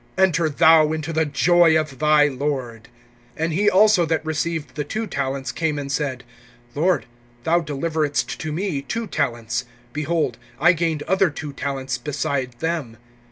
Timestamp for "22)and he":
3.37-3.69